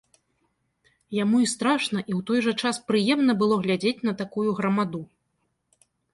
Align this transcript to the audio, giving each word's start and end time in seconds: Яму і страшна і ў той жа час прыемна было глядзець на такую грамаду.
Яму 1.23 1.37
і 1.45 1.49
страшна 1.53 1.99
і 2.03 2.05
ў 2.05 2.21
той 2.31 2.39
жа 2.47 2.53
час 2.65 2.81
прыемна 2.93 3.37
было 3.43 3.55
глядзець 3.67 4.03
на 4.11 4.17
такую 4.25 4.49
грамаду. 4.63 5.01